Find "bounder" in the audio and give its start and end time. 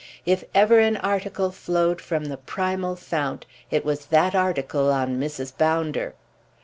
5.55-6.15